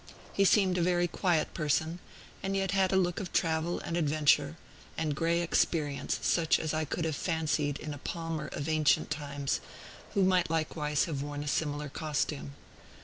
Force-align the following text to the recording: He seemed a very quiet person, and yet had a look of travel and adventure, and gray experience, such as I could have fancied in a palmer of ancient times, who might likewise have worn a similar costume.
He 0.33 0.45
seemed 0.45 0.79
a 0.79 0.81
very 0.81 1.07
quiet 1.07 1.53
person, 1.53 1.99
and 2.41 2.55
yet 2.57 2.71
had 2.71 2.91
a 2.91 2.95
look 2.95 3.19
of 3.19 3.31
travel 3.31 3.79
and 3.81 3.95
adventure, 3.95 4.57
and 4.97 5.13
gray 5.15 5.41
experience, 5.41 6.17
such 6.23 6.57
as 6.57 6.73
I 6.73 6.85
could 6.85 7.05
have 7.05 7.15
fancied 7.15 7.77
in 7.77 7.93
a 7.93 7.99
palmer 7.99 8.47
of 8.47 8.67
ancient 8.67 9.11
times, 9.11 9.59
who 10.15 10.23
might 10.23 10.49
likewise 10.49 11.03
have 11.05 11.21
worn 11.21 11.43
a 11.43 11.47
similar 11.47 11.87
costume. 11.87 12.53